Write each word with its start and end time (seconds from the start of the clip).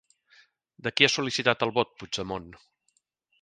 De 0.87 0.91
qui 0.95 1.05
ha 1.07 1.09
sol·licitat 1.15 1.67
el 1.67 1.75
vot 1.79 1.93
Puigdemont? 2.01 2.49